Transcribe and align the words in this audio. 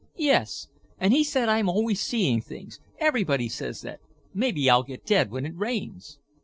"Yes, 0.17 0.67
and 0.97 1.13
he 1.13 1.23
said 1.23 1.47
I'm 1.47 1.69
always 1.69 2.01
seeing 2.01 2.41
things; 2.41 2.79
everybody 2.97 3.47
says 3.47 3.81
that. 3.81 3.99
Maybe 4.33 4.67
I'll 4.67 4.81
get 4.81 5.05
dead 5.05 5.29
when 5.29 5.45
it 5.45 5.55
rains." 5.55 6.17